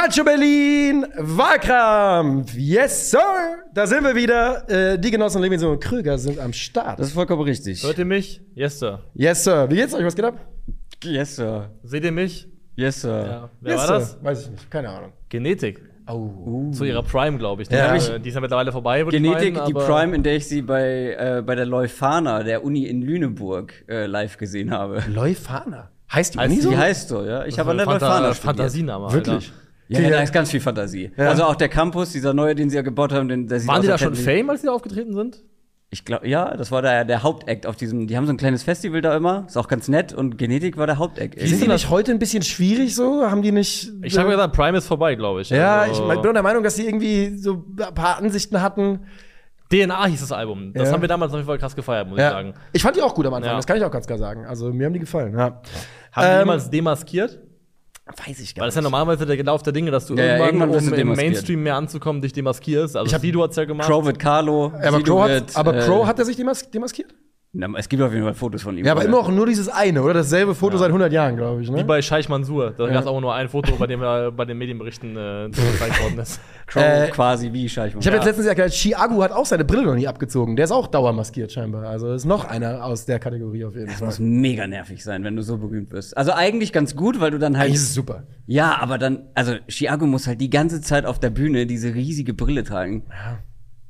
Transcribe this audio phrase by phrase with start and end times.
[0.00, 2.54] Calcio Berlin, Wahlkampf.
[2.54, 3.18] Yes, sir.
[3.74, 4.66] Da sind wir wieder.
[4.70, 6.98] Äh, die Genossen Levinson und Krüger sind am Start.
[6.98, 7.82] Das ist vollkommen richtig.
[7.84, 8.40] Hört ihr mich?
[8.54, 9.00] Yes, Sir.
[9.12, 9.68] yes, sir.
[9.68, 10.02] Wie geht's euch?
[10.02, 10.38] Was geht ab?
[11.04, 11.68] Yes, Sir.
[11.82, 12.48] Seht ihr mich?
[12.76, 13.26] Yes, Sir.
[13.26, 13.50] Ja.
[13.60, 13.94] Wer yes, war sir.
[13.98, 14.24] das?
[14.24, 14.70] Weiß ich nicht.
[14.70, 15.12] Keine Ahnung.
[15.28, 15.82] Genetik.
[16.08, 16.70] Oh.
[16.72, 17.68] Zu ihrer Prime, glaube ich.
[17.68, 17.94] Die, Ja.
[17.94, 20.48] äh, die ist ja mittlerweile vorbei, würde ich Genetik, meinen, die Prime, in der ich
[20.48, 25.04] sie bei, äh, bei der Leuphana, der Uni in Lüneburg, äh, live gesehen habe.
[25.08, 25.90] Leufana.
[26.10, 26.70] Heißt die Heißt Uni die so?
[26.70, 27.44] Die heißt so, ja.
[27.44, 28.32] Ich habe an der Leuphana.
[28.32, 29.04] Fantasiename.
[29.04, 29.14] Alter.
[29.16, 29.52] Wirklich?
[29.90, 31.10] Ja, ja, da ist ganz viel Fantasie.
[31.16, 31.28] Ja.
[31.28, 33.82] Also auch der Campus, dieser neue, den sie ja gebaut haben, den, der sieht Waren
[33.82, 35.42] die da schon sie- Fame, als die da aufgetreten sind?
[35.92, 38.62] Ich glaube, ja, das war der, der Hauptact auf diesem, die haben so ein kleines
[38.62, 41.34] Festival da immer, ist auch ganz nett und Genetik war der Hauptact.
[41.34, 43.28] Ist die nicht heute ein bisschen schwierig so?
[43.28, 43.90] Haben die nicht.
[44.02, 45.50] Ich habe gesagt, Prime ist vorbei, glaube ich.
[45.50, 49.00] Ja, Also, ich mein, bin der Meinung, dass die irgendwie so ein paar Ansichten hatten.
[49.72, 50.72] DNA hieß das Album.
[50.74, 50.94] Das Ja.
[50.94, 52.30] haben wir damals auf jeden Fall krass gefeiert, muss ich Ja.
[52.30, 52.54] sagen.
[52.72, 53.56] Ich fand die auch gut am Anfang, Ja.
[53.56, 54.44] das kann ich auch ganz klar sagen.
[54.46, 55.32] Also mir haben die gefallen.
[55.36, 55.40] Ja.
[55.40, 55.62] Haben
[56.16, 57.40] die Ähm, jemals demaskiert?
[58.16, 60.30] Weiß ich Weil das ist ja normalerweise der Lauf der Dinge, dass du Ja, ja,
[60.46, 61.12] irgendwann, irgendwann um du im.
[61.12, 62.96] Mainstream mehr anzukommen, dich demaskierst.
[62.96, 63.88] Also Ich hab- Sido hat's ja gemacht.
[63.88, 64.72] Crow wird Carlo.
[64.74, 67.14] Aber, Sido Crow hat, wird, aber äh, Crow hat er sich demas demaskiert?
[67.52, 68.84] Na, es gibt auf jeden Fall Fotos von ihm.
[68.84, 69.08] Ja, aber oder?
[69.08, 70.14] immer auch nur dieses eine, oder?
[70.14, 71.68] Dasselbe Foto seit 100 Jahren, glaube ich.
[71.68, 71.78] Ne?
[71.78, 72.70] Wie bei Scheich Mansur.
[72.78, 76.00] Da gab es auch nur ein Foto, bei dem er bei den Medienberichten äh, gezeigt
[76.00, 76.40] worden ist.
[76.68, 77.88] Crow Äh, quasi wie Scheich.
[77.98, 78.28] ich habe jetzt Ja.
[78.28, 80.54] letztens erklärt, Chiagu hat auch seine Brille noch nie abgezogen.
[80.54, 81.86] Der ist auch dauermaskiert scheinbar.
[81.86, 84.06] Also ist noch einer aus der Kategorie auf jeden Das Fall.
[84.06, 86.16] muss mega nervig sein, wenn du so berühmt wirst.
[86.16, 87.64] Also eigentlich ganz gut, weil du dann halt.
[87.70, 88.28] Eigentlich ist es super.
[88.46, 92.32] Ja, aber dann, also Chiago muss halt die ganze Zeit auf der Bühne diese riesige
[92.32, 93.02] Brille tragen.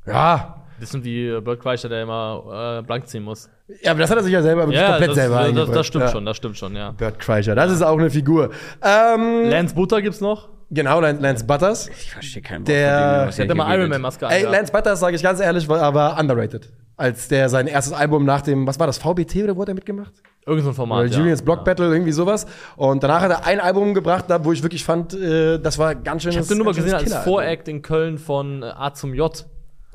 [0.07, 0.57] Ja.
[0.81, 3.49] Das sind wie äh, Bert Kreischer, der immer äh, blank ziehen muss.
[3.83, 5.77] Ja, aber das hat er sich ja selber wirklich komplett das, selber das, das, eingebracht.
[5.77, 6.11] das stimmt ja.
[6.11, 6.93] schon, das stimmt schon, ja.
[6.93, 8.51] Bert Kreischer, das ist auch eine Figur.
[8.83, 10.49] Ähm, Lance Butter gibt's noch.
[10.71, 11.89] genau, Lance, Lance Butters.
[11.89, 13.91] Ich verstehe keinen was Der er hat immer Iron.
[13.91, 14.27] Man Maske.
[14.27, 14.51] Ey, ja.
[14.51, 16.71] Lance Butters, sage ich ganz ehrlich, war aber underrated.
[16.97, 19.75] Als der sein erstes Album nach dem, was war das, VBT oder wo hat er
[19.75, 20.13] mitgemacht?
[20.47, 21.01] Irgend so ein Format.
[21.01, 21.19] Oder ja.
[21.19, 21.65] Julians Block ja.
[21.65, 22.47] Battle, irgendwie sowas.
[22.77, 26.23] Und danach hat er ein Album gebracht, wo ich wirklich fand, äh, das war ganz
[26.23, 26.33] schön.
[26.33, 29.47] Ich habe den nur mal gesehen als Voract in Köln von äh, A zum J.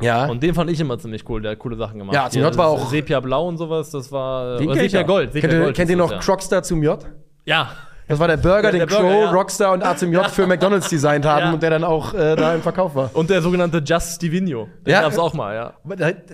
[0.02, 0.26] Ja.
[0.26, 2.16] Und den fand ich immer ziemlich cool, der hat coole Sachen gemacht.
[2.16, 4.58] Ja, zum J war auch- Sepia Blau und sowas, das war.
[4.58, 5.04] Den oder ich Sepia.
[5.04, 5.34] Gold.
[5.34, 6.32] Sepia kennt ihr, Gold kennt ihr noch das, ja.
[6.34, 7.00] Crockstar zum J?
[7.46, 7.70] Ja.
[8.08, 9.32] Das war der Burger, Der- den der Burger, Crow, ja.
[9.32, 11.54] Rockstar und A zum J für McDonalds designt haben Ja.
[11.54, 13.10] und der dann auch äh, da im Verkauf war.
[13.14, 14.68] Und der sogenannte Just Stevino.
[14.86, 15.02] Den Ja.
[15.02, 15.74] gab's auch mal, ja.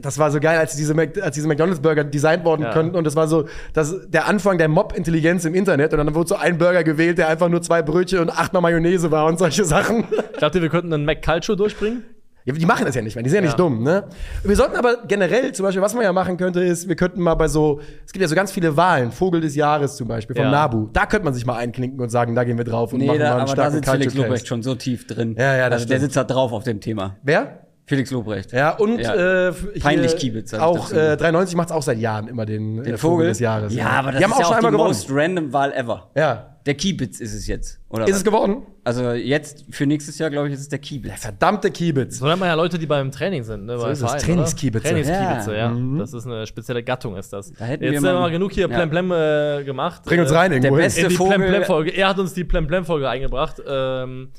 [0.02, 2.74] Das war so geil, als diese, Mac- als diese McDonalds-Burger designt worden Ja.
[2.74, 2.98] könnten.
[2.98, 5.94] Und das war so das, der Anfang der Mob-Intelligenz im Internet.
[5.94, 9.10] Und dann wurde so ein Burger gewählt, der einfach nur zwei Brötchen und achtmal Mayonnaise
[9.12, 10.04] war und solche Sachen.
[10.40, 12.04] Glaubt ihr, wir könnten einen Mac Culture durchbringen?
[12.46, 13.58] Ja, die machen das ja nicht mehr, die sind ja nicht Ja.
[13.58, 14.06] dumm, ne?
[14.44, 17.36] Wir sollten aber generell, zum Beispiel, was man ja machen könnte, ist, wir könnten mal
[17.36, 20.46] bei so, es gibt ja so ganz viele Wahlen, Vogel des Jahres zum Beispiel, vom
[20.46, 20.52] Ja.
[20.52, 20.88] Nabu.
[20.92, 23.20] Da könnte man sich mal einklinken und sagen, da gehen wir drauf und Nee, machen
[23.20, 25.36] da, mal einen aber da starken sitzt Felix Lobrecht schon so tief drin.
[25.38, 27.18] Ja, ja, das also der sitzt da drauf auf dem Thema.
[27.24, 27.60] Wer?
[27.86, 28.52] Felix Lobrecht.
[28.54, 29.48] Ja, und Ja.
[29.50, 33.28] Äh, Peinlich Kiebitz, Auch äh, 93 macht's auch seit Jahren immer den, Den äh, Vogel
[33.28, 33.74] des Jahres.
[33.74, 34.88] Ja, aber das die haben ist auch ja schon auch einmal die gewonnen.
[34.90, 36.10] most random Wahl ever.
[36.16, 36.48] Ja.
[36.68, 37.80] Der Kiebitz ist es jetzt.
[37.90, 38.18] Oder Ist was?
[38.20, 38.58] es geworden?
[38.84, 41.14] Also jetzt für nächstes Jahr, glaube ich, ist es der Kiebitz.
[41.20, 42.20] Verdammte Kiebitz.
[42.20, 43.78] So nennt man ja Leute, die beim Training sind, ne?
[43.78, 44.88] bei ist es, Vereinen, Trainingskiebitze.
[44.88, 45.72] Trainingskiebitze, Ja.
[45.74, 45.98] ja.
[45.98, 47.52] Das ist eine spezielle Gattung, ist das.
[47.54, 48.76] Da hätten Jetzt wir haben wir mal- genug hier Ja.
[48.78, 50.04] Plem-Plem äh, gemacht.
[50.06, 50.86] Bring uns Äh, rein irgendwo der hin.
[50.86, 51.90] beste- In die Vogel-.
[51.96, 53.60] Er hat uns die Plem-Plem-Folge eingebracht.
[53.68, 54.30] Ähm,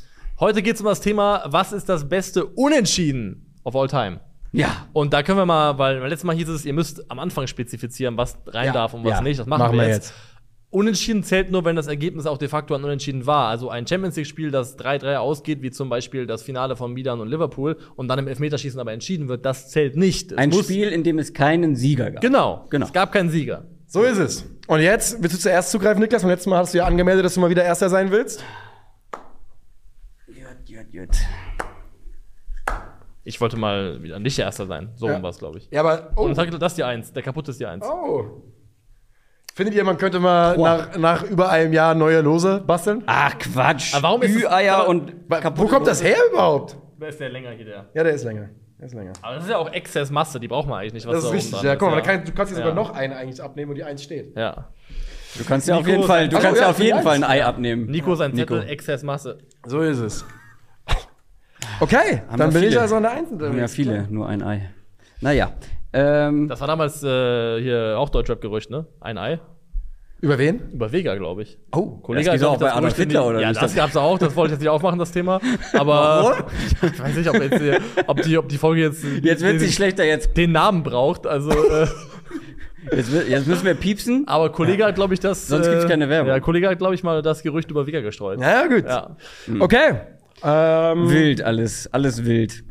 [0.42, 4.20] heute geht es um das Thema, was ist das beste Unentschieden of all time?
[4.52, 4.86] Ja.
[4.92, 7.46] Und da können wir mal, weil beim letzten Mal hieß es, ihr müsst am Anfang
[7.46, 8.72] spezifizieren, was rein Ja.
[8.72, 9.20] darf und was Ja.
[9.22, 9.40] nicht.
[9.40, 10.08] Das machen, Machen wir wir jetzt.
[10.10, 10.14] jetzt.
[10.68, 13.48] Unentschieden zählt nur, wenn das Ergebnis auch de facto ein Unentschieden war.
[13.48, 17.28] Also ein Champions League-Spiel, das 3-3 ausgeht, wie zum Beispiel das Finale von Milan und
[17.28, 20.32] Liverpool und dann im Elfmeterschießen aber entschieden wird, das zählt nicht.
[20.32, 22.22] Es Ein Spiel, in dem es keinen Sieger gab.
[22.22, 22.66] Genau.
[22.70, 22.86] Genau.
[22.86, 23.64] Es gab keinen Sieger.
[23.86, 24.46] So ist es.
[24.66, 26.22] Und jetzt, willst du zuerst zugreifen, Niklas?
[26.22, 28.42] Beim letzten Mal hast du ja angemeldet, dass du mal wieder Erster sein willst.
[30.92, 31.08] Jut.
[33.24, 34.90] Ich wollte mal wieder nicht der Erste sein.
[34.96, 35.22] So Ja.
[35.22, 35.68] war es, glaube ich.
[35.70, 36.10] Ja, aber.
[36.16, 36.22] Oh.
[36.22, 37.12] Und sag, das ist die Eins.
[37.12, 37.84] Der kaputt ist die Eins.
[37.86, 38.42] oh.
[39.54, 43.02] Findet ihr, man könnte mal nach, nach über einem Jahr neue Lose basteln?
[43.06, 43.92] Ach, Quatsch.
[43.94, 45.12] Aber warum ist es- Ü-Eier und
[45.56, 46.76] Wo kommt das her überhaupt?
[46.96, 47.86] Wer ist der länger hier, der?
[47.92, 48.48] Ja, der ist länger.
[48.78, 49.12] Der ist länger.
[49.20, 51.06] Aber das ist ja auch Exzessmasse, die braucht man eigentlich nicht.
[51.06, 51.62] Was Das ist da richtig.
[51.64, 52.74] Ja, guck mal, da kann, du kannst dir sogar Ja.
[52.74, 54.34] noch eine eigentlich abnehmen und die eins steht.
[54.36, 54.70] Ja.
[55.36, 57.02] Du kannst ja auf jeden Fall, du Ach so, kannst ja, ja auf jeden.
[57.02, 57.86] Fall ein Ei abnehmen.
[57.86, 58.54] Nico sein Nico.
[58.54, 59.38] Zettel, Exzessmasse.
[59.66, 60.24] So ist es.
[61.82, 62.80] Okay, Haben dann wir bin ich viele.
[62.80, 64.70] also an der Eins Haben ja viele, nur ein Ei.
[65.20, 65.50] Naja.
[65.92, 68.86] Ähm, Das war damals äh, hier auch Deutschrap-Gerücht, ne?
[69.00, 69.40] Ein Ei.
[70.20, 70.60] Über wen?
[70.72, 71.58] Über Vega, glaube ich.
[71.72, 71.98] Oh.
[72.00, 73.60] Kollege Das hat, gibt's auch ich, bei Adolf in Hitler, oder Ja, nicht?
[73.60, 75.40] das gab's auch, das wollte ich jetzt nicht aufmachen, das Thema.
[75.72, 76.46] Aber
[76.80, 77.60] ich weiß nicht, ob, jetzt,
[78.06, 81.26] ob, die, ob die Folge jetzt, jetzt wird den, sie schlechter, jetzt, den Namen braucht.
[81.26, 81.88] Also, äh,
[82.96, 84.28] jetzt, jetzt müssen wir piepsen.
[84.28, 85.48] aber Kollege hat, glaube ich, das.
[85.48, 86.28] Sonst gibt's äh, keine Werbung.
[86.28, 88.40] Ja, Kollege hat, glaube ich, mal das Gerücht über Vega gestreut.
[88.40, 88.84] Ja, gut.
[88.86, 89.16] Ja.
[89.58, 89.94] Okay.
[90.42, 92.64] Ähm, Wild, alles, alles wild.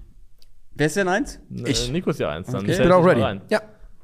[0.76, 1.40] Wer ist denn eins?
[1.54, 1.64] Ich.
[1.68, 1.90] Ich.
[1.90, 2.48] Äh, Nico ist ja eins.
[2.48, 2.74] Dann Okay.
[2.74, 3.22] stell bin auch ready.
[3.22, 3.42] rein.
[3.50, 3.62] Ja.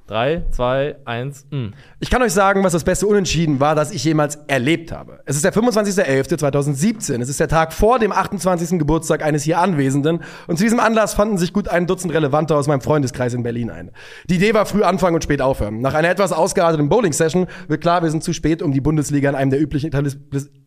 [0.07, 1.65] 3, 2, 1, mm.
[1.99, 5.19] Ich kann euch sagen, was das beste Unentschieden war, das ich jemals erlebt habe.
[5.25, 7.21] Es ist der 25.11.2017.
[7.21, 8.79] Es ist der Tag vor dem 28.
[8.79, 10.21] Geburtstag eines hier Anwesenden.
[10.47, 13.69] Und zu diesem Anlass fanden sich gut ein Dutzend Relevante aus meinem Freundeskreis in Berlin
[13.69, 13.91] ein.
[14.29, 15.81] Die Idee war früh anfangen und spät aufhören.
[15.81, 19.35] Nach einer etwas ausgearteten Bowling-Session wird klar, wir sind zu spät, um die Bundesliga in
[19.35, 20.17] einem der üblichen Etablis-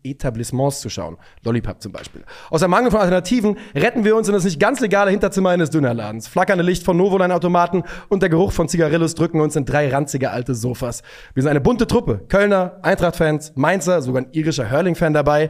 [0.03, 1.17] Etablissements zu schauen.
[1.43, 2.23] Lollipop zum Beispiel.
[2.49, 5.69] Aus der Mangel von Alternativen retten wir uns in das nicht ganz legale Hinterzimmer eines
[5.69, 6.27] Dönerladens.
[6.27, 10.55] Flackernde Licht von Novoline-Automaten und der Geruch von Zigarillos drücken uns in drei ranzige alte
[10.55, 11.03] Sofas.
[11.33, 12.21] Wir sind eine bunte Truppe.
[12.27, 15.49] Kölner, Eintracht-Fans, Mainzer, sogar ein irischer Hurling-Fan dabei.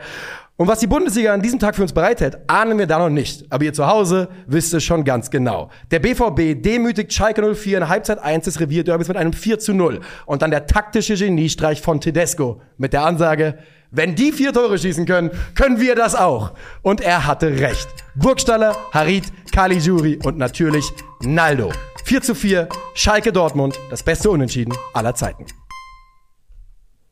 [0.61, 3.51] Und was die Bundesliga an diesem Tag für uns bereithält, ahnen wir da noch nicht.
[3.51, 5.71] Aber ihr zu Hause wisst es schon ganz genau.
[5.89, 10.01] Der BVB demütigt Schalke 04 in Halbzeit 1 des Revierderbys mit einem 4 zu 0.
[10.27, 13.57] Und dann der taktische Geniestreich von Tedesco mit der Ansage,
[13.91, 16.53] wenn die vier Tore schießen können, können wir das auch.
[16.81, 17.87] Und er hatte recht.
[18.15, 20.91] Burgstaller, Harit, Caligiuri und natürlich
[21.21, 21.71] Naldo.
[22.05, 25.45] 4 zu 4, Schalke Dortmund, das beste Unentschieden aller Zeiten.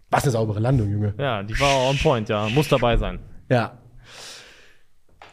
[0.10, 1.14] Was eine saubere Landung, Junge.
[1.18, 2.50] Ja, die war on point, ja.
[2.50, 3.20] Muss dabei sein.
[3.50, 3.78] Ja.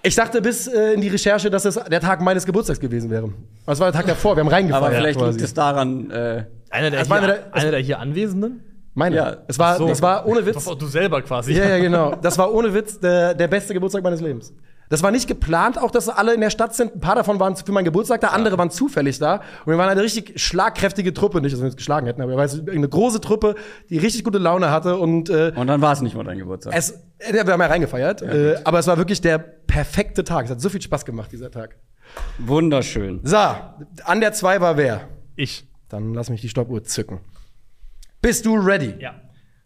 [0.03, 3.33] Ich dachte bis äh, in die Recherche, dass es der Tag meines Geburtstags gewesen wäre.
[3.65, 4.85] Das war der Tag davor, wir haben reingefeiert.
[4.85, 5.33] Aber vielleicht quasi.
[5.39, 8.63] liegt es daran, äh, Einer der, war hier, einer der- einer der hier Anwesenden?
[8.97, 9.15] Meine.
[9.17, 9.37] Ja.
[9.47, 9.87] es war, So.
[9.87, 10.65] das war ohne Witz.
[10.65, 11.53] Doch, du selber quasi.
[11.53, 12.15] Ja, ja, genau.
[12.23, 14.53] Das war ohne Witz der, der beste Geburtstag meines Lebens.
[14.89, 16.95] Das war nicht geplant, auch dass alle in der Stadt sind.
[16.95, 19.37] Ein paar davon waren für meinen Geburtstag da, andere waren zufällig da.
[19.65, 21.41] Und wir waren eine richtig schlagkräftige Truppe.
[21.43, 23.57] Nicht, dass wir uns geschlagen hätten, aber wir waren eine große Truppe,
[23.91, 24.97] die richtig gute Laune hatte.
[24.97, 26.73] Und äh, und dann war es nicht mal dein Geburtstag.
[26.75, 28.23] es, äh, wir haben ja reingefeiert.
[28.23, 30.47] äh, aber es war wirklich der perfekte Tag.
[30.47, 31.77] Es hat so viel Spaß gemacht, dieser Tag.
[32.39, 33.21] Wunderschön.
[33.25, 35.03] So, an der 2 war wer?
[35.35, 35.67] Ich.
[35.89, 37.21] Dann lass mich die Stoppuhr zücken.
[38.27, 38.93] Bist du ready?
[38.99, 39.15] Ja.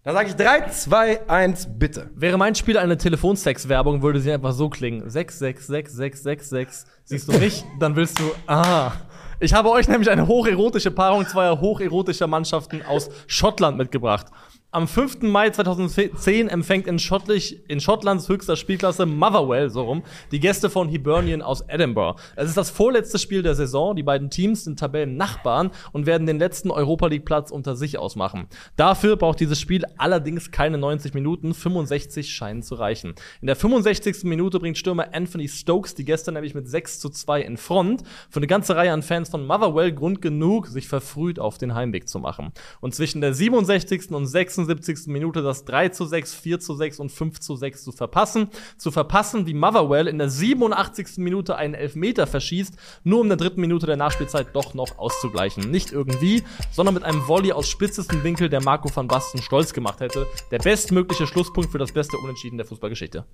[0.03, 2.11] Dann sage ich 3, 2, 1, bitte.
[2.15, 5.09] Wäre mein Spiel eine Telefonsex-Werbung, würde sie einfach so klingen.
[5.09, 6.87] 666666.
[7.05, 7.65] Siehst du mich?
[7.81, 8.31] Dann willst du.
[8.47, 8.93] Ah.
[9.39, 14.27] Ich habe euch nämlich eine hocherotische Paarung zweier hocherotischer Mannschaften aus Schottland mitgebracht.
[14.73, 15.23] Am 5.
[15.23, 20.89] Mai 2010 empfängt in, Schottlich, in Schottlands höchster Spielklasse Motherwell, so rum, die Gäste von
[20.89, 22.21] Hibernian aus Edinburgh.
[22.37, 23.97] Es ist das vorletzte Spiel der Saison.
[23.97, 28.47] Die beiden Teams sind Tabellennachbarn und werden den letzten Europa League Platz unter sich ausmachen.
[28.77, 33.17] Dafür braucht dieses Spiel allerdings keine 90 Minuten, 65 scheinen zu reichen.
[33.41, 34.23] In der 65.
[34.23, 38.05] Minute bringt Stürmer Anthony Stokes die Gäste nämlich mit 6 zu 2 in Front.
[38.29, 42.09] Für eine ganze Reihe an Fans von Motherwell Grund genug, sich verfrüht auf den Heimweg
[42.09, 42.53] zu machen.
[42.81, 44.13] Und zwischen der 67.
[44.13, 44.29] und
[44.65, 45.07] 76.
[45.09, 48.49] Minute das 3 zu 6, 4 zu 6 und 5 zu 6 zu verpassen.
[48.79, 51.19] Zu verpassen, wie Motherwell in der 87.
[51.19, 52.75] Minute einen Elfmeter verschießt,
[53.05, 55.71] nur um in der dritten Minute der Nachspielzeit doch noch auszugleichen.
[55.71, 60.01] Nicht irgendwie, sondern mit einem Volley aus spitzestem Winkel, der Marco van Basten stolz gemacht
[60.01, 60.27] hätte.
[60.51, 63.25] Der bestmögliche Schlusspunkt für das beste Unentschieden der Fußballgeschichte.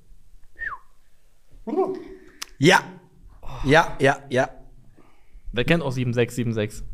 [2.59, 2.81] Ja.
[3.65, 4.49] Ja, ja, ja.
[5.53, 6.87] Wer kennt auch 7676?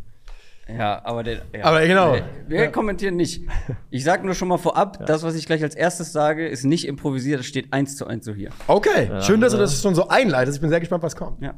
[0.68, 1.42] Ja, aber der.
[1.54, 1.64] Ja.
[1.64, 2.16] Aber genau.
[2.46, 3.42] Wir kommentieren nicht.
[3.90, 6.86] Ich sag nur schon mal vorab, das, was ich gleich als erstes sage, ist nicht
[6.86, 8.50] improvisiert, das steht eins zu eins so hier.
[8.68, 9.64] Okay, schön, dass du ja.
[9.64, 10.56] das schon so einleitest.
[10.56, 11.42] Ich bin sehr gespannt, was kommt.
[11.42, 11.54] Ja.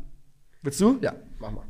[0.63, 0.99] Willst du?
[1.03, 1.65] Ja, mach mal.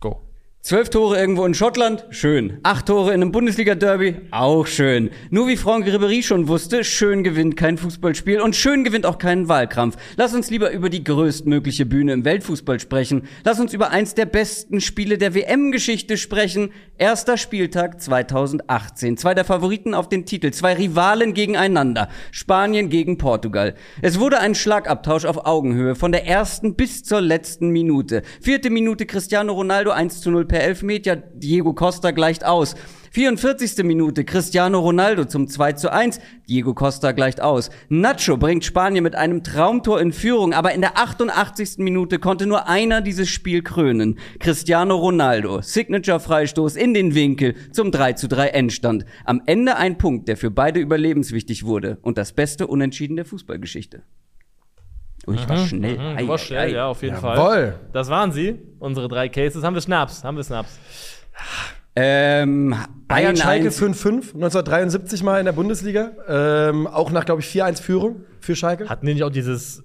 [0.00, 0.22] Go.
[0.64, 2.56] Zwölf Tore irgendwo in Schottland, schön.
[2.62, 5.10] Acht Tore in einem Bundesliga-Derby, auch schön.
[5.28, 9.48] Nur wie Franck Ribéry schon wusste, schön gewinnt kein Fußballspiel und schön gewinnt auch keinen
[9.48, 9.98] Wahlkampf.
[10.16, 13.28] Lass uns lieber über die größtmögliche Bühne im Weltfußball sprechen.
[13.44, 16.70] Lass uns über eins der besten Spiele der WM-Geschichte sprechen.
[16.96, 19.18] Erster Spieltag 2018.
[19.18, 22.08] Zwei der Favoriten auf den Titel, zwei Rivalen gegeneinander.
[22.30, 23.74] Spanien gegen Portugal.
[24.00, 28.22] Es wurde ein Schlagabtausch auf Augenhöhe von der ersten bis zur letzten Minute.
[28.40, 31.16] Vierte Minute Cristiano Ronaldo 1 zu 0 per Elfmeter.
[31.16, 32.76] Diego Costa gleicht aus.
[33.10, 33.82] 44.
[33.82, 36.20] Minute Cristiano Ronaldo zum 2 zu 1.
[36.48, 37.70] Diego Costa gleicht aus.
[37.88, 41.78] Nacho bringt Spanien mit einem Traumtor in Führung, aber in der 88.
[41.78, 44.20] Minute konnte nur einer dieses Spiel krönen.
[44.38, 45.60] Cristiano Ronaldo.
[45.60, 49.06] Signature-Freistoß in den Winkel zum 3 zu 3 Endstand.
[49.24, 54.04] Am Ende ein Punkt, der für beide überlebenswichtig wurde und das beste Unentschieden der Fußballgeschichte.
[55.26, 55.96] Oh, ich war schnell.
[55.98, 56.72] Mhm, Ei, warst schnell, ei.
[56.72, 57.36] ja, auf jeden Fall.
[57.36, 57.74] Jawohl.
[57.92, 59.62] Das waren sie, unsere drei Cases.
[59.62, 60.22] Haben wir Schnaps?
[60.24, 60.78] Haben wir Schnaps?
[61.96, 62.74] Ähm,
[63.06, 66.10] Bayern ein Schalke Eins- 5-5, 1973 mal in der Bundesliga.
[66.28, 68.88] Ähm, auch nach, glaube ich, 4-1-Führung für Schalke.
[68.88, 69.82] Hatten die nicht auch dieses.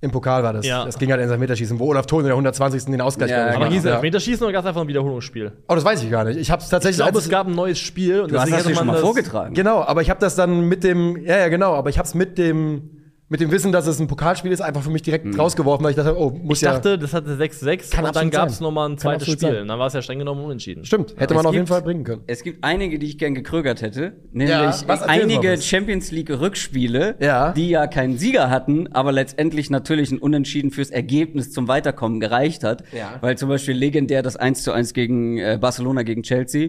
[0.00, 0.66] Im Pokal war das.
[0.66, 0.84] Ja.
[0.84, 2.86] Das ging halt ins Elfmeterschießen, wo Olaf Thon in der 120.
[2.86, 3.56] den Ausgleich Ja, genau.
[3.56, 3.94] Aber hieß es ja.
[3.94, 5.52] Elfmeterschießen oder gab es einfach ein Wiederholungsspiel?
[5.68, 6.38] Oh, das weiß ich gar nicht.
[6.38, 6.96] Ich habe es Ich tatsächlich.
[7.04, 8.22] glaube, es gab ein neues Spiel.
[8.22, 9.54] Und Du hast deswegen das hätte ja schon mal das- vorgetragen.
[9.54, 12.14] Genau, aber ich habe das dann mit dem, ja, ja, genau, aber ich habe es
[12.16, 13.01] mit dem,
[13.32, 15.96] mit dem Wissen, dass es ein Pokalspiel ist, einfach für mich direkt rausgeworfen, weil ich
[15.96, 16.74] dachte, oh, muss Ich ja.
[16.74, 19.38] dachte, das hatte 6-6 Kann und dann gab es nochmal ein zweites Spiel.
[19.38, 19.56] sein.
[19.62, 20.84] Und dann war es ja streng genommen unentschieden.
[20.84, 22.20] Stimmt, hätte Es man auf jeden gibt- Fall bringen können.
[22.26, 24.74] Es gibt einige, die ich gern gekrögert hätte, nämlich Ja,
[25.06, 25.56] einige.
[25.60, 27.52] Champions League Rückspiele, Ja.
[27.52, 32.64] die ja keinen Sieger hatten, aber letztendlich natürlich ein Unentschieden fürs Ergebnis zum Weiterkommen gereicht
[32.64, 32.84] hat.
[32.92, 33.12] Ja.
[33.22, 36.68] Weil zum Beispiel legendär das 1 zu 1 gegen äh, Barcelona gegen Chelsea.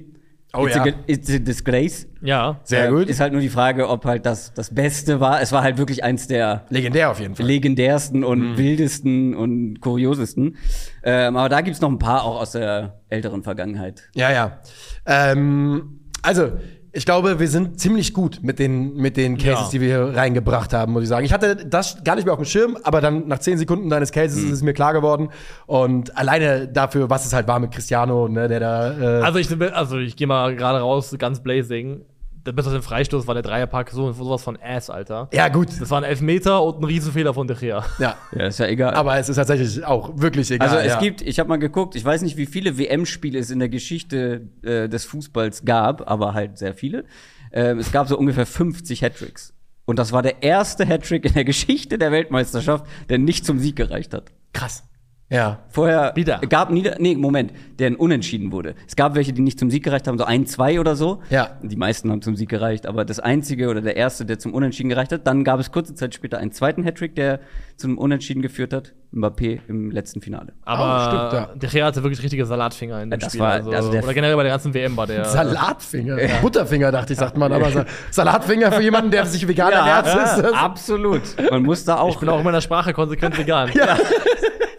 [0.55, 0.83] Oh it's ja.
[0.83, 2.07] A, it's a disgrace.
[2.21, 2.59] Ja.
[2.63, 3.09] Sehr Äh, gut.
[3.09, 5.41] Ist halt nur die Frage, ob halt das das Beste war.
[5.41, 7.45] Es war halt wirklich eins der Legendär auf jeden Fall.
[7.45, 8.57] legendärsten und Mhm.
[8.57, 10.57] wildesten und kuriosesten.
[11.03, 14.03] Ähm, aber da gibt's noch ein paar auch aus der älteren Vergangenheit.
[14.13, 14.59] Ja, ja.
[15.07, 16.51] Ähm, also,
[16.95, 19.69] ich glaube, wir sind ziemlich gut mit den, mit den Cases, Ja.
[19.71, 21.25] die wir hier reingebracht haben, muss ich sagen.
[21.25, 24.11] Ich hatte das gar nicht mehr auf dem Schirm, aber dann nach zehn Sekunden deines
[24.11, 25.29] Cases ist es mir klar geworden.
[25.65, 29.19] Und alleine dafür, was es halt war mit Cristiano, ne, der da.
[29.19, 32.01] Äh, Also ich, also ich gehe mal gerade raus, ganz blazing.
[32.43, 35.29] Bis auf den Freistoß war der Dreierpack so sowas von Ass, Alter.
[35.31, 35.69] ja, gut.
[35.79, 37.85] Das war ein Elfmeter und ein Riesenfehler von De Gea.
[37.99, 38.17] Ja.
[38.33, 38.93] Ja, ist ja egal.
[38.95, 40.67] Aber es ist tatsächlich auch wirklich egal.
[40.67, 40.99] Also es ja.
[40.99, 44.49] gibt, ich habe mal geguckt, ich weiß nicht, wie viele WM-Spiele es in der Geschichte
[44.61, 47.05] äh, des Fußballs gab, aber halt sehr viele.
[47.53, 49.53] Ähm, es gab so ungefähr 50 Hattricks.
[49.85, 53.75] Und das war der erste Hattrick in der Geschichte der Weltmeisterschaft, der nicht zum Sieg
[53.75, 54.31] gereicht hat.
[54.53, 54.83] krass.
[55.29, 55.59] Ja.
[55.69, 56.39] Vorher Wieder.
[56.47, 58.75] gab nieder nee, Moment, der ein unentschieden wurde.
[58.87, 61.21] Es gab welche, die nicht zum Sieg gereicht haben, so ein, zwei oder so.
[61.31, 61.57] Ja.
[61.63, 64.89] Die meisten haben zum Sieg gereicht, aber das einzige oder der erste, der zum Unentschieden
[64.89, 67.39] gereicht hat, dann gab es kurze Zeit später einen zweiten Hattrick, der
[67.77, 70.53] zum Unentschieden geführt hat, Mbappé im letzten Finale.
[70.63, 71.55] Aber stimmt, ja.
[71.55, 73.41] De Gea hatte wirklich richtige Salatfinger in dem Ja, das Spiel.
[73.41, 75.25] war- also, also der- oder generell bei der ganzen WM war der.
[75.25, 76.17] Salatfinger.
[76.43, 77.51] Butterfinger, dachte ich, sagt man.
[77.51, 80.53] Aber Sa- Salatfinger für jemanden, der sich vegan ernährt, ist das.
[80.53, 81.21] absolut.
[81.49, 83.71] Man muss da auch Ich bin auch in meiner Sprache konsequent vegan.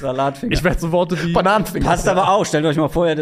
[0.00, 0.52] Salatfinger.
[0.52, 1.32] Ich werde so Worte wie.
[1.32, 1.84] Bananenfinger.
[1.84, 2.44] Passt aber auch.
[2.44, 3.16] Stellt euch mal vor, ihr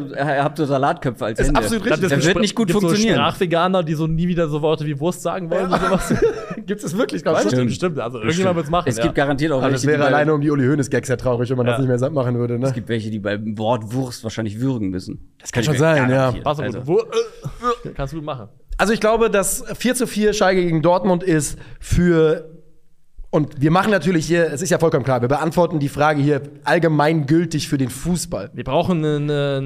[0.44, 1.60] habt so Salatköpfe als Ist Hände.
[1.60, 2.10] absolut Das richtig.
[2.10, 3.16] Das wird nicht gut gibt's funktionieren.
[3.16, 6.14] So Sprachveganer, die so nie wieder so Worte wie Wurst sagen wollen und sowas.
[6.66, 7.50] Gibt es wirklich, glaubst du?
[7.50, 7.98] Stimmt, stimmt.
[7.98, 8.88] Also irgendjemand wird's machen.
[8.88, 9.24] Es gibt ja.
[9.24, 11.66] garantiert auch Aber welche, das wäre alleine um die Uli Hoeneß-Gags ja traurig, wenn man
[11.66, 11.78] das Ja.
[11.80, 12.66] nicht mehr satt machen würde, ne?
[12.66, 15.32] es gibt welche, die beim Wort Wurst wahrscheinlich würgen müssen.
[15.40, 16.32] Das kann schon sein, ja.
[16.42, 18.48] Pass auf, Also, Wo, äh, kannst du gut machen.
[18.78, 22.50] Also ich glaube, das 4 zu 4 Schalke gegen Dortmund ist für
[23.34, 26.40] und wir machen natürlich hier, es ist ja vollkommen klar, wir beantworten die Frage hier
[26.62, 28.50] allgemeingültig für den Fußball.
[28.52, 29.56] Wir brauchen eine,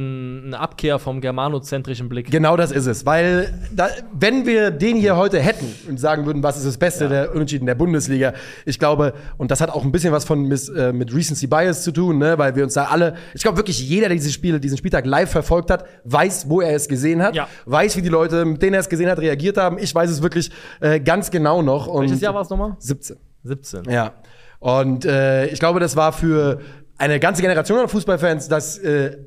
[0.46, 2.30] eine Abkehr vom germanozentrischen Blick.
[2.30, 6.42] Genau das ist es, weil da, wenn wir den hier heute hätten und sagen würden,
[6.42, 8.32] was ist das Beste der Unentschieden der Bundesliga,
[8.64, 11.84] ich glaube, und das hat auch ein bisschen was von mis, äh, mit Recency Bias
[11.84, 14.60] zu tun, ne, weil wir uns da alle, ich glaube wirklich jeder, der diese Spiele,
[14.60, 17.46] diesen Spieltag live verfolgt hat, weiß, wo er es gesehen hat, Ja.
[17.66, 19.76] weiß, wie die Leute, mit denen er es gesehen hat, reagiert haben.
[19.78, 21.87] Ich weiß es wirklich äh, ganz genau noch.
[21.87, 22.75] Und Welches Jahr war es nochmal?
[22.78, 23.18] 17.
[23.45, 23.85] 17.
[23.90, 24.14] Ja.
[24.61, 26.61] Und äh, ich glaube, das war für
[26.97, 29.18] eine ganze Generation an Fußballfans das äh,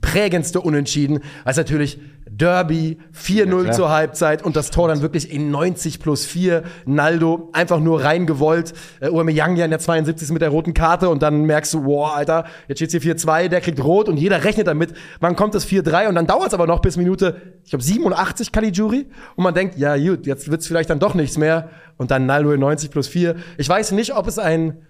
[0.00, 1.98] prägendste Unentschieden, als natürlich
[2.34, 3.72] Derby, 4-0 klar.
[3.74, 6.62] zur Halbzeit und das Tor dann wirklich in 90 plus 4.
[6.86, 8.72] Naldo einfach nur reingewollt.
[9.00, 10.30] Äh, Aubameyang ja in der 72.
[10.30, 13.60] mit der roten Karte und dann merkst du, wow, Alter, jetzt steht's hier 4-2, der
[13.60, 14.94] kriegt rot und jeder rechnet damit.
[15.20, 19.06] Wann kommt das 4-3 und dann dauert's aber noch bis Minute, ich glaube 87 Caligiuri
[19.36, 21.68] und man denkt, ja gut, jetzt wird's vielleicht dann doch nichts mehr
[22.02, 23.36] und dann Naldo in 90 plus 4.
[23.56, 24.82] Ich weiß nicht, ob es ein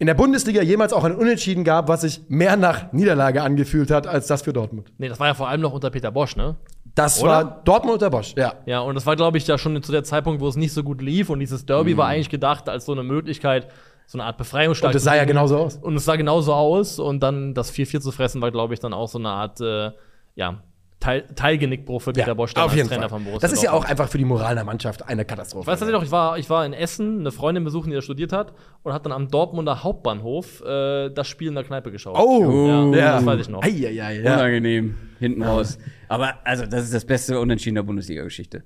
[0.00, 4.06] in der Bundesliga jemals auch ein Unentschieden gab, was sich mehr nach Niederlage angefühlt hat,
[4.06, 4.92] als das für Dortmund.
[4.98, 6.56] Nee, das war ja vor allem noch unter Peter Bosch, ne?
[6.94, 7.30] Das Oder?
[7.30, 8.54] war Dortmund unter Bosch, ja.
[8.66, 10.84] Ja, und das war, glaube ich, ja schon zu der Zeitpunkt, wo es nicht so
[10.84, 11.30] gut lief.
[11.30, 13.68] Und dieses Derby war eigentlich gedacht als so eine Möglichkeit,
[14.06, 14.90] so eine Art Befreiungsschlag.
[14.90, 15.76] Und es sah ja genauso aus.
[15.76, 16.98] Und es sah genauso aus.
[16.98, 19.90] Und dann das 4-4 zu fressen, war, glaube ich, dann auch so eine Art, äh,
[20.34, 20.62] ja,
[21.00, 23.20] Teil, Teilgenickbruch für Peter Bosch, dann auf als jeden Trainer Fall.
[23.20, 25.62] von Borussia Das ist ja auch einfach für die Moral der Mannschaft eine Katastrophe.
[25.62, 28.02] Ich weiß tatsächlich noch, ich war, ich war in Essen, eine Freundin besuchen, die da
[28.02, 28.52] studiert hat,
[28.82, 32.16] und hat dann am Dortmunder Hauptbahnhof äh, das Spiel in der Kneipe geschaut.
[32.18, 33.62] Oh, ja, das weiß ich noch.
[33.62, 34.34] Eieiei, ja.
[34.34, 35.78] Unangenehm, hinten raus.
[36.08, 38.64] Aber also, das ist das beste Unentschieden der Bundesliga-Geschichte.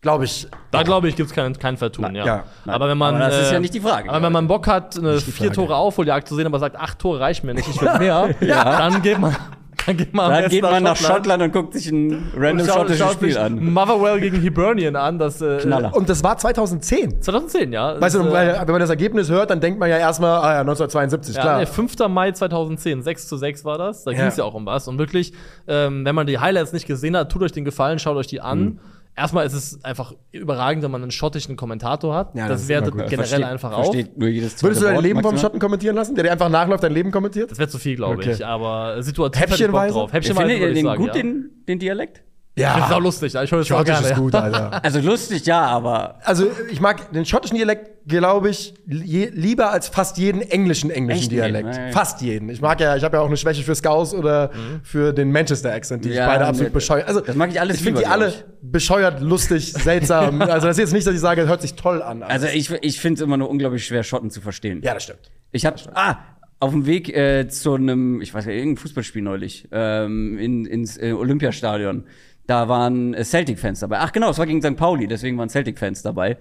[0.00, 0.46] Glaube ich.
[0.70, 2.24] Da glaube ich, gibt es kein, kein Vertun, ja.
[2.24, 2.44] ja.
[2.66, 3.16] Aber wenn man.
[3.16, 5.52] Aber das ist äh, ja nicht die Frage, Aber wenn man Bock hat, eine vier.
[5.52, 9.02] Tore Aufholjagd zu sehen, aber sagt, acht Tore reichen mir nicht, ich will mehr, dann
[9.02, 9.36] geht man.
[9.86, 12.98] Dann geht man, Dann geht man nach Schottland und guckt sich ein random schaut, schottisches
[13.00, 13.72] schaut Spiel sich an.
[13.72, 15.94] Motherwell gegen Hibernian an, das äh, Knaller.
[15.94, 17.22] Und das war 2010.
[17.22, 18.00] 2010, ja.
[18.00, 20.40] Weißt du, Das, äh, weil, wenn man das Ergebnis hört, dann denkt man ja erstmal,
[20.40, 21.58] ah ja, 1972, Ja, klar.
[21.60, 21.96] nee, 5.
[22.08, 24.04] Mai 2010, 6 zu 6 war das.
[24.04, 24.18] Da Ja.
[24.18, 24.86] ging es ja auch um was.
[24.88, 25.32] Und wirklich,
[25.66, 28.40] ähm, wenn man die Highlights nicht gesehen hat, tut euch den Gefallen, schaut euch die
[28.40, 28.60] an.
[28.60, 28.78] Mhm.
[29.20, 32.34] Erstmal ist es einfach überragend, wenn man einen schottischen Kommentator hat.
[32.34, 33.84] Ja, das das ist wertet generell Versteht- einfach auf.
[33.92, 35.40] Versteht nur jedes Würdest du dein Wort Leben vom maximal.
[35.42, 37.50] Schotten kommentieren lassen, der dir einfach nachläuft, dein Leben kommentiert?
[37.50, 38.32] Das wäre zu viel, glaube Okay.
[38.32, 38.46] ich.
[38.46, 39.92] Aber situativ Häppchenweise?
[39.94, 40.12] drauf.
[40.12, 41.12] Häppchenweise ich den sagen, gut, ja.
[41.14, 42.22] den, den Dialekt?
[42.56, 42.78] Ja.
[42.78, 43.34] Das ist auch lustig.
[43.34, 44.06] Ich höre das auch Schottisch gerne.
[44.06, 44.18] ist ja.
[44.18, 44.84] gut, Alter.
[44.84, 49.88] Also lustig, ja, aber Also ich mag den schottischen Dialekt, glaube ich, je, lieber als
[49.88, 51.32] fast jeden englischen englischen Echt?
[51.32, 51.68] Dialekt.
[51.68, 51.92] Nee.
[51.92, 52.48] Fast jeden.
[52.48, 54.50] Ich mag ja, ich habe ja auch eine Schwäche für Scouse oder
[54.82, 57.08] für den Manchester Accent, die Ja, ich beide absolut nee, bescheuert.
[57.08, 60.42] Also das mag ich alles Ich finde die alle bescheuert, lustig, seltsam.
[60.42, 62.22] also das ist jetzt nicht, dass ich sage, das hört sich toll an.
[62.22, 64.80] also ich, ich finde es immer nur unglaublich schwer, Schotten zu verstehen.
[64.82, 65.30] ja, das stimmt.
[65.52, 66.18] Ich hab, ah,
[66.60, 70.98] auf dem Weg äh, zu einem, ich weiß ja, irgendein Fußballspiel neulich, ähm, in, ins
[70.98, 72.04] äh, Olympiastadion.
[72.50, 73.98] Da waren äh, Celtic-Fans dabei.
[74.00, 74.76] Ach genau, es war gegen St.
[74.76, 76.36] Pauli, deswegen waren Celtic-Fans dabei.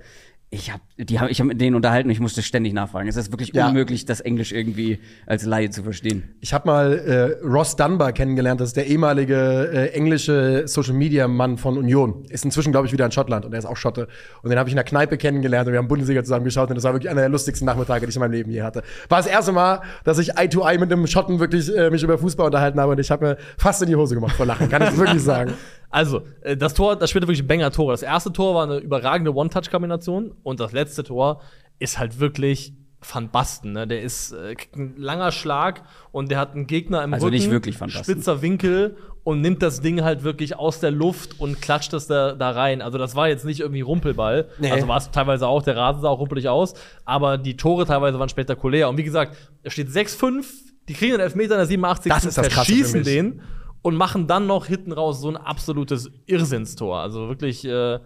[0.52, 3.08] Ich habe die hab, ich hab mit denen unterhalten und ich musste ständig nachfragen.
[3.08, 3.68] Es ist wirklich Ja.
[3.68, 4.98] unmöglich, das Englisch irgendwie
[5.28, 6.24] als Laie zu verstehen.
[6.42, 11.28] Ich habe mal äh, Ross Dunbar kennengelernt, das ist der ehemalige äh, englische Social Media
[11.28, 12.26] Mann von Union.
[12.30, 14.08] Ist inzwischen, glaube ich, wieder in Schottland und er ist auch Schotte.
[14.42, 16.76] Und den habe ich in der Kneipe kennengelernt und wir haben Bundesliga zusammen geschaut und
[16.76, 18.82] das war wirklich einer der lustigsten Nachmittage, die ich in meinem Leben je hatte.
[19.10, 22.02] War das erste Mal, dass ich Eye to Eye mit einem Schotten wirklich äh, mich
[22.02, 24.68] über Fußball unterhalten habe und ich habe mir fast in die Hose gemacht vor Lachen,
[24.68, 25.54] kann ich wirklich sagen.
[25.90, 27.94] Also, äh, das Tor, das spielte wirklich Banger-Tore.
[27.94, 31.42] Das erste Tor war eine überragende One-Touch-Kombination und das letzte Tor
[31.80, 33.72] ist halt wirklich Van Basten.
[33.74, 33.88] Ne?
[33.88, 37.50] Der ist äh, ein langer Schlag und der hat einen Gegner im Also Rücken, nicht
[37.50, 38.04] wirklich Van Basten.
[38.04, 42.34] spitzer Winkel und nimmt das Ding halt wirklich aus der Luft und klatscht das da,
[42.34, 42.82] da rein.
[42.82, 44.50] Also das war jetzt nicht irgendwie Rumpelball.
[44.60, 44.72] Nee.
[44.72, 46.74] Also war es teilweise auch, der Rasen sah auch rumpelig aus,
[47.06, 48.90] aber die Tore teilweise waren spektakulär.
[48.90, 50.46] Und wie gesagt, es steht 6-5,
[50.90, 52.12] die kriegen den Elfmeter in der 87.
[52.12, 53.08] Das ist das Krasse für verschießen mich.
[53.08, 53.42] den
[53.82, 57.00] und machen dann noch hinten raus so ein absolutes Irrsinnstor.
[57.00, 58.00] Also wirklich äh,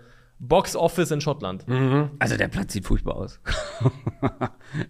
[0.48, 1.66] Box Office in Schottland.
[2.20, 3.40] Also der Platz sieht furchtbar aus.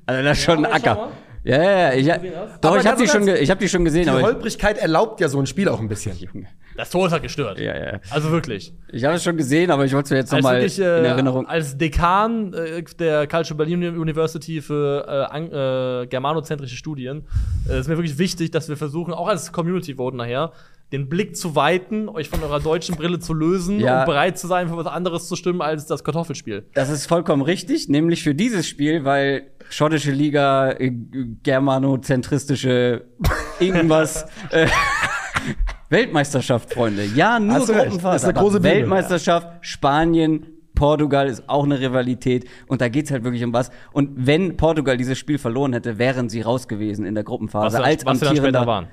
[0.06, 1.12] also das ist schon ein aber schau Acker.
[1.46, 2.16] Ja, ja, ja.
[2.16, 2.32] Ich,
[2.62, 5.20] doch, Aber ich habe die, schon ich hab die schon gesehen, Die aber Holprigkeit erlaubt
[5.20, 6.14] ja so ein Spiel auch ein bisschen.
[6.76, 7.60] Das Tor ist halt gestört.
[7.60, 8.00] ja, ja.
[8.10, 8.74] Also wirklich.
[8.92, 10.80] Ich habe es schon gesehen, aber ich wollte es mir jetzt noch Als, mal wirklich,
[10.80, 11.46] äh, in Erinnerung.
[11.46, 17.28] als Dekan äh, der Culture Berlin University für äh, äh, germanozentrische Studien
[17.70, 20.52] äh, ist mir wirklich wichtig, dass wir versuchen, auch als Community Vote nachher,
[20.94, 24.00] den Blick zu weiten, euch von eurer deutschen Brille zu lösen Ja.
[24.02, 26.68] und bereit zu sein, für was anderes zu stimmen als das Kartoffelspiel.
[26.76, 30.92] Das ist vollkommen richtig, nämlich für dieses Spiel, weil schottische Liga, äh,
[31.44, 33.06] germanozentristische
[33.60, 34.26] irgendwas.
[34.52, 34.68] äh,
[35.90, 37.06] Weltmeisterschaft, Freunde.
[37.16, 37.66] Ja, nur.
[37.66, 38.16] Gruppenphase.
[38.16, 38.76] Ist eine große Bühne.
[38.76, 43.70] Weltmeisterschaft, Spanien, Portugal ist auch eine Rivalität und da geht's halt wirklich um was.
[43.92, 47.78] Und wenn Portugal dieses Spiel verloren hätte, wären sie raus gewesen in der Was, Gruppenphase
[47.78, 48.88] wir- als was amtierender später waren.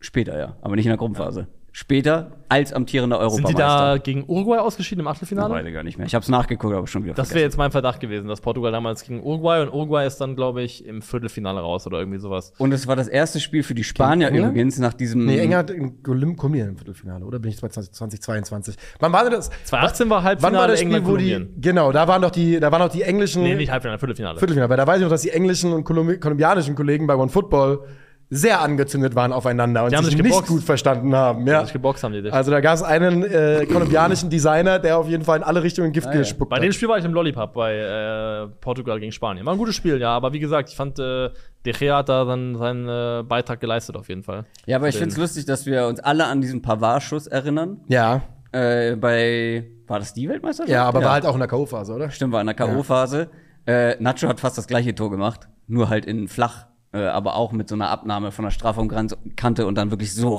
[0.00, 1.46] Später, ja, aber nicht in der Gruppenphase.
[1.72, 5.54] Später als amtierender Sind die da gegen Uruguay ausgeschieden im Achtelfinale?
[5.54, 6.06] Weiß ich gar nicht mehr.
[6.08, 8.72] Ich habe es nachgeguckt, aber schon wieder Das wäre jetzt mein Verdacht gewesen, dass Portugal
[8.72, 12.52] damals gegen Uruguay und Uruguay ist dann, glaube ich, im Viertelfinale raus oder irgendwie sowas.
[12.58, 14.50] Und es war das erste Spiel für die Spanier England?
[14.50, 15.26] übrigens nach diesem.
[15.26, 17.38] Nee, England in Golym- Kolumbien im Viertelfinale, oder?
[17.38, 18.74] Bin ich 20, 2022?
[18.98, 19.50] Wann war denn das?
[19.66, 21.60] 2018 war Wann Halbfinale war das Spiel, England wo die, Kolumbien.
[21.60, 24.40] genau, da waren doch die, da waren doch die englischen Nee, nicht Halbfinale, Viertelfinale.
[24.40, 27.28] Viertelfinale, weil da weiß ich noch, dass die englischen und kolumbi kolumbianischen Kollegen bei One
[27.30, 27.84] Football
[28.32, 30.48] sehr angezündet waren aufeinander und Die haben sich sich nicht geboxt.
[30.50, 31.44] gut verstanden haben.
[31.48, 31.64] Ja.
[31.64, 32.32] Sich geboxt haben die dich.
[32.32, 35.90] Also da gab es einen äh, kolumbianischen Designer, der auf jeden Fall in alle Richtungen
[35.92, 36.18] Gift Ah, ja.
[36.20, 36.62] gespuckt Bei hat.
[36.62, 39.44] dem Spiel war ich im Lollipop bei äh, Portugal gegen Spanien.
[39.44, 41.30] War ein gutes Spiel, ja, aber wie gesagt, ich fand, äh,
[41.66, 44.44] De Gea hat da dann seinen äh, Beitrag geleistet auf jeden Fall.
[44.66, 47.80] ja, aber ich finde es lustig, dass wir uns alle an diesen Pavard-Schuss erinnern.
[47.88, 49.64] ja, Äh, bei.
[49.88, 50.70] War das die Weltmeisterschaft?
[50.72, 52.10] ja, aber war halt auch in der K.O.-Phase, oder?
[52.10, 53.26] Stimmt, war in der K.O.-Phase.
[53.66, 57.52] Äh, Nacho hat fast das gleiche Tor gemacht, nur halt in flach, äh, aber auch
[57.52, 60.34] mit so einer Abnahme von der Strafraumkante und dann wirklich so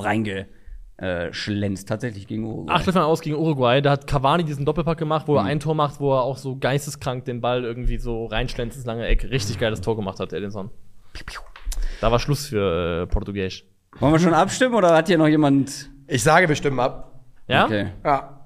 [0.98, 2.72] reingeschlänzt, tatsächlich gegen Uruguay.
[2.74, 5.32] Achtelfinale aus gegen Uruguay, da hat Cavani diesen Doppelpack gemacht, Mhm.
[5.32, 8.76] wo er ein Tor macht, wo er auch so geisteskrank den Ball irgendwie so reinschlänzt
[8.76, 9.24] ins lange Eck.
[9.30, 10.70] Richtig geiles Tor gemacht hat, Edinson.
[12.00, 13.64] Da war Schluss für äh, Portugiesisch.
[13.98, 15.90] Wollen wir schon abstimmen oder hat hier noch jemand.
[16.06, 17.20] Ich sage bestimmt ab.
[17.46, 17.64] Ja?
[17.66, 17.92] Okay.
[18.04, 18.41] Ja.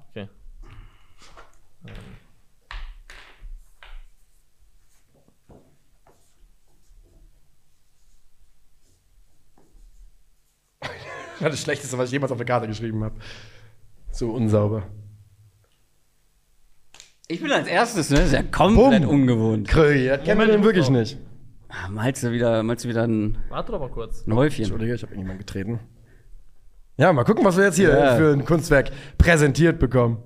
[11.39, 11.45] Okay.
[11.45, 13.15] Das das Schlechteste, was ich jemals auf der Karte geschrieben habe.
[14.11, 14.83] So unsauber.
[17.27, 18.17] Ich bin als erstes, ne?
[18.17, 19.21] Das ist ja komplett Bumm.
[19.21, 19.67] ungewohnt.
[19.67, 21.17] Krögi, das kennen wir den wirklich nicht.
[21.69, 24.25] Ah, Malst du wieder, malst du wieder ein, Warte doch mal kurz.
[24.25, 24.63] ein Häufchen?
[24.63, 25.79] Entschuldige, ich habe irgendjemand getreten.
[26.95, 28.15] Ja, mal gucken, was wir jetzt hier Ja.
[28.15, 30.17] für ein Kunstwerk präsentiert bekommen.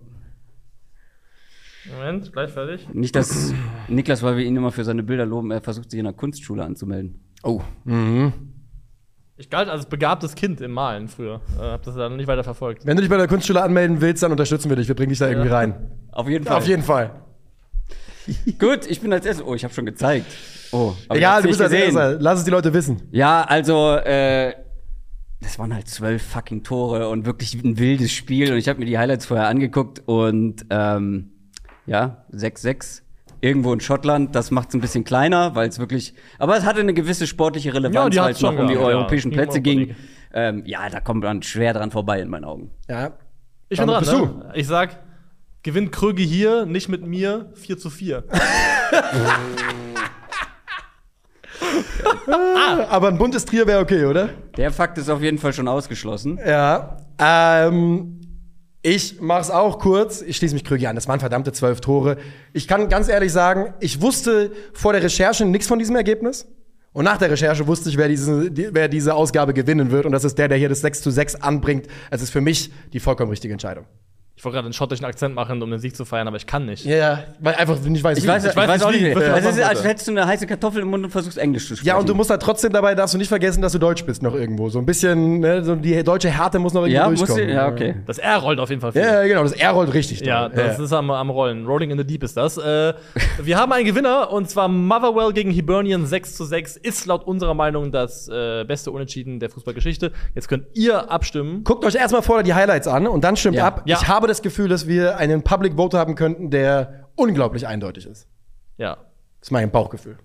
[1.91, 2.87] Moment, gleich fertig.
[2.93, 3.53] Nicht, dass
[3.87, 6.63] Niklas, weil wir ihn immer für seine Bilder loben, er versucht sich in einer Kunstschule
[6.63, 7.19] anzumelden.
[7.43, 7.61] Oh.
[7.83, 8.31] Mhm.
[9.41, 11.41] Ich galt als begabtes Kind im Malen früher.
[11.59, 12.85] Äh, hab das dann nicht weiter verfolgt.
[12.85, 14.87] Wenn du dich bei der Kunstschule anmelden willst, dann unterstützen wir dich.
[14.87, 15.89] Wir bringen dich da irgendwie rein.
[16.11, 16.57] Auf jeden Fall.
[16.57, 17.09] Auf jeden Fall.
[18.59, 19.43] Gut, ich bin als erstes.
[19.43, 20.27] Oh, ich habe schon gezeigt.
[20.71, 21.85] Oh, aber ich Egal, du nicht bist als gesehen.
[21.85, 22.19] Erster.
[22.19, 23.01] Lass es die Leute wissen.
[23.09, 24.53] Ja, also, äh,
[25.41, 28.51] das waren halt zwölf fucking Tore und wirklich ein wildes Spiel.
[28.51, 31.31] Und ich habe mir die Highlights vorher angeguckt und ähm,
[31.87, 33.01] ja, 6-6.
[33.41, 36.79] Irgendwo in Schottland, das macht es ein bisschen kleiner, weil es wirklich, aber es hatte
[36.79, 38.79] eine gewisse sportliche Ja, Relevanz, die weil es noch um die ja.
[38.79, 39.95] europäischen Ging Plätze ging.
[40.33, 42.71] Ähm, ja, da kommt man schwer dran vorbei in meinen Augen.
[42.87, 43.13] Ja.
[43.69, 44.51] Ich bin dran, ne?
[44.53, 44.99] Ich sag,
[45.63, 48.23] gewinnt Kröge hier, nicht mit mir, 4 zu 4.
[52.89, 54.29] Aber ein buntes Trier wäre okay, oder?
[54.57, 56.39] Der Fakt ist auf jeden Fall schon ausgeschlossen.
[56.45, 56.97] Ja.
[57.19, 58.19] Ähm,
[58.81, 60.21] ich mach's auch kurz.
[60.21, 60.95] Ich schließe mich Krügi an.
[60.95, 62.17] Das waren verdammte zwölf Tore.
[62.53, 66.47] Ich kann ganz ehrlich sagen, ich wusste vor der Recherche nichts von diesem Ergebnis.
[66.93, 70.05] Und nach der Recherche wusste ich, wer diese, die, wer diese Ausgabe gewinnen wird.
[70.05, 71.87] Und das ist der, der hier das 6 zu 6 anbringt.
[72.09, 73.85] Es ist für mich die vollkommen richtige Entscheidung.
[74.41, 76.65] Ich wollte gerade einen schottischen Akzent machen, um den Sieg zu feiern, aber ich kann
[76.65, 76.83] nicht.
[76.83, 78.27] Ja, ja, weil einfach nicht weiß, Ich wie.
[78.27, 80.81] weiß, ich weiß weiß, nicht, auch Es machen ist, als hättest du eine heiße Kartoffel
[80.81, 81.87] im Mund und versuchst Englisch zu sprechen.
[81.89, 84.23] ja, und du musst da trotzdem dabei, darfst du nicht vergessen, dass du Deutsch bist
[84.23, 84.67] noch irgendwo.
[84.69, 87.49] So ein bisschen, ne, so die deutsche Härte muss noch irgendwo ja, durchkommen.
[87.49, 87.97] ja, okay.
[88.07, 89.03] Das R rollt auf jeden Fall viel.
[89.03, 90.21] Ja, ja, genau, das R rollt richtig.
[90.21, 90.63] Ja, doll.
[90.65, 91.67] das ist am, am Rollen.
[91.67, 92.57] Rolling in the Deep ist das.
[92.57, 92.95] Äh,
[93.43, 96.77] wir haben einen Gewinner und zwar Motherwell gegen Hibernian 6 zu 6.
[96.77, 100.11] Ist laut unserer Meinung das äh, beste Unentschieden der Fußballgeschichte.
[100.33, 101.63] Jetzt könnt ihr abstimmen.
[101.63, 103.67] Guckt euch erstmal vorher die Highlights an und dann stimmt Ja.
[103.67, 103.83] ab.
[103.85, 103.99] Ja.
[104.01, 108.27] Ich habe das Gefühl, dass wir einen Public Vote haben könnten, der unglaublich eindeutig ist.
[108.77, 108.95] Ja.
[109.39, 110.17] Das ist mein Bauchgefühl.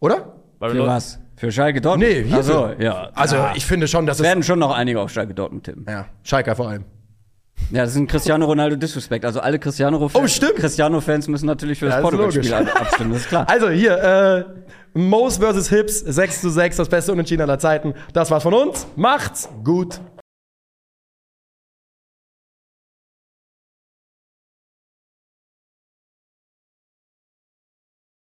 [0.00, 0.34] Oder?
[0.58, 1.18] Weil Für was?
[1.36, 2.10] Für Schalke Dortmund?
[2.10, 3.10] Nee, hier Ach so, für- ja.
[3.14, 3.52] Also, ja.
[3.54, 4.26] ich finde schon, dass Es es.
[4.26, 5.86] werden schon noch einige auf Schalke Dortmund tippen.
[5.88, 6.84] Ja, Schalke vor allem.
[7.70, 9.24] Ja, das ist ein Cristiano Ronaldo Disrespect.
[9.24, 10.56] Also alle Cristiano-Fans Oh, stimmt.
[10.56, 13.46] Cristiano-Fans müssen natürlich für das Ja, ist Portugal-Spiel abstimmen, das ist klar.
[13.48, 13.98] Also hier,
[14.94, 17.94] äh, Moos versus Hips, 6 zu 6, das beste Unentschieden aller Zeiten.
[18.14, 18.86] Das war's von uns.
[18.96, 20.00] Macht's gut.